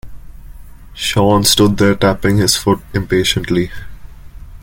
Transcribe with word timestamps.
Sean 0.95 1.43
stood 1.43 1.77
there 1.77 1.93
tapping 1.93 2.37
his 2.37 2.57
foot 2.57 2.81
impatiently. 2.95 3.69